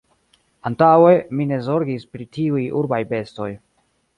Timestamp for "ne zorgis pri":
1.51-2.27